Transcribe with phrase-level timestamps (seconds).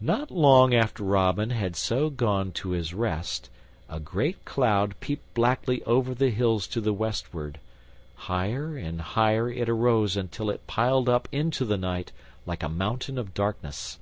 [0.00, 3.50] Not long after Robin had so gone to his rest
[3.88, 7.58] a great cloud peeped blackly over the hills to the westward.
[8.14, 12.12] Higher and higher it arose until it piled up into the night
[12.46, 13.98] like a mountain of darkness.